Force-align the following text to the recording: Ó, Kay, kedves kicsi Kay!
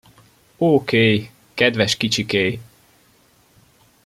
Ó, 0.57 0.83
Kay, 0.83 1.31
kedves 1.53 1.97
kicsi 1.97 2.25
Kay! 2.25 2.59